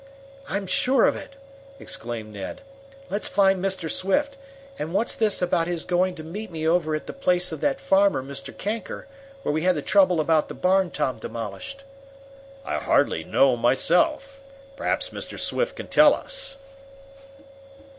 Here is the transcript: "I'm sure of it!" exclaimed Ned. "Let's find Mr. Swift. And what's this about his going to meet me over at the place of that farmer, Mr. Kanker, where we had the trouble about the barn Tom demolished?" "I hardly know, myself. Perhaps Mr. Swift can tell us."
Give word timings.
"I'm 0.49 0.65
sure 0.65 1.05
of 1.05 1.15
it!" 1.15 1.37
exclaimed 1.77 2.33
Ned. 2.33 2.61
"Let's 3.11 3.27
find 3.27 3.63
Mr. 3.63 3.87
Swift. 3.87 4.35
And 4.79 4.95
what's 4.95 5.15
this 5.15 5.43
about 5.43 5.67
his 5.67 5.85
going 5.85 6.15
to 6.15 6.23
meet 6.23 6.49
me 6.49 6.67
over 6.67 6.95
at 6.95 7.05
the 7.05 7.13
place 7.13 7.51
of 7.51 7.61
that 7.61 7.79
farmer, 7.79 8.23
Mr. 8.23 8.51
Kanker, 8.51 9.05
where 9.43 9.53
we 9.53 9.61
had 9.61 9.75
the 9.75 9.83
trouble 9.83 10.19
about 10.19 10.47
the 10.47 10.55
barn 10.55 10.89
Tom 10.89 11.19
demolished?" 11.19 11.83
"I 12.65 12.77
hardly 12.79 13.23
know, 13.23 13.55
myself. 13.55 14.39
Perhaps 14.75 15.11
Mr. 15.11 15.37
Swift 15.39 15.75
can 15.75 15.87
tell 15.87 16.15
us." 16.15 16.57